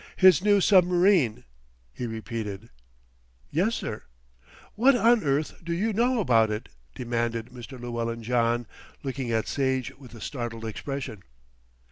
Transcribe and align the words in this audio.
"His 0.17 0.41
new 0.43 0.61
submarine," 0.61 1.43
he 1.93 2.07
repeated. 2.07 2.69
"Yes, 3.51 3.75
sir." 3.75 4.01
"What 4.73 4.95
on 4.95 5.23
earth 5.23 5.63
do 5.63 5.73
you 5.73 5.93
know 5.93 6.19
about 6.19 6.49
it?" 6.49 6.69
demanded 6.95 7.51
Mr. 7.51 7.79
Llewellyn 7.79 8.23
John, 8.23 8.65
looking 9.03 9.31
at 9.31 9.47
Sage 9.47 9.95
with 9.99 10.15
a 10.15 10.19
startled 10.21 10.65
expression. 10.65 11.21